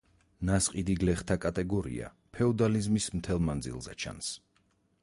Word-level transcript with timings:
ნასყიდი 0.49 0.95
გლეხთა 1.03 1.37
კატეგორია 1.43 2.09
ფეოდალიზმის 2.39 3.13
მთელ 3.21 3.47
მანძილზე 3.51 3.99
ჩანს. 4.07 4.35